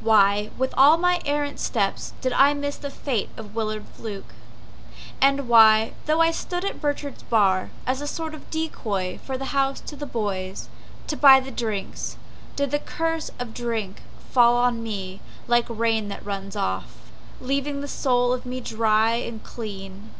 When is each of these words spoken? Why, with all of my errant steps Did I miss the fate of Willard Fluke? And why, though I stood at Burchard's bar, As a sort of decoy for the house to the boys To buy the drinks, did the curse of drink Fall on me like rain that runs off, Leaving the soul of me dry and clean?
Why, 0.00 0.48
with 0.56 0.72
all 0.78 0.94
of 0.94 1.00
my 1.02 1.20
errant 1.26 1.60
steps 1.60 2.14
Did 2.22 2.32
I 2.32 2.54
miss 2.54 2.76
the 2.76 2.88
fate 2.88 3.28
of 3.36 3.54
Willard 3.54 3.84
Fluke? 3.92 4.32
And 5.20 5.46
why, 5.46 5.92
though 6.06 6.22
I 6.22 6.30
stood 6.30 6.64
at 6.64 6.80
Burchard's 6.80 7.22
bar, 7.22 7.68
As 7.86 8.00
a 8.00 8.06
sort 8.06 8.32
of 8.34 8.50
decoy 8.50 9.18
for 9.24 9.36
the 9.36 9.44
house 9.52 9.80
to 9.80 9.94
the 9.94 10.06
boys 10.06 10.70
To 11.08 11.18
buy 11.18 11.38
the 11.38 11.50
drinks, 11.50 12.16
did 12.56 12.70
the 12.70 12.78
curse 12.78 13.30
of 13.38 13.52
drink 13.52 14.00
Fall 14.30 14.56
on 14.56 14.82
me 14.82 15.20
like 15.48 15.66
rain 15.68 16.08
that 16.08 16.24
runs 16.24 16.56
off, 16.56 16.96
Leaving 17.42 17.82
the 17.82 17.86
soul 17.86 18.32
of 18.32 18.46
me 18.46 18.62
dry 18.62 19.16
and 19.16 19.42
clean? 19.44 20.12